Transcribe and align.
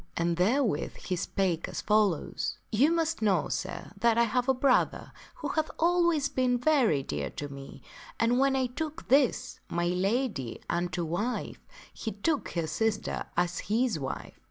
And 0.17 0.35
therewith 0.37 0.95
he 0.95 1.15
spake 1.15 1.69
as 1.69 1.81
follows:" 1.81 2.57
You 2.71 2.91
must 2.91 3.21
know, 3.21 3.49
sir, 3.49 3.91
that 3.97 4.17
I 4.17 4.23
have 4.23 4.49
a 4.49 4.53
brother 4.55 5.11
who 5.35 5.49
hath 5.49 5.69
always 5.77 6.27
been 6.27 6.57
very 6.57 7.03
dear 7.03 7.29
to 7.29 7.49
me, 7.49 7.83
and 8.19 8.39
when 8.39 8.55
I 8.55 8.65
took 8.65 9.09
this, 9.09 9.59
my 9.69 9.85
lady, 9.85 10.59
unto 10.67 11.05
wife, 11.05 11.59
he 11.93 12.13
took 12.13 12.49
her 12.53 12.65
sister 12.65 13.25
as 13.37 13.59
his 13.69 13.99
wife. 13.99 14.39